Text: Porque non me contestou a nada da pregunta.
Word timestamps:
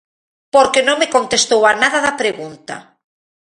Porque 0.53 0.85
non 0.87 0.99
me 1.01 1.11
contestou 1.15 1.61
a 1.71 1.73
nada 1.81 1.99
da 2.05 2.17
pregunta. 2.21 2.75